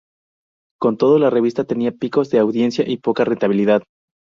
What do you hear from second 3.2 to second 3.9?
rentabilidad.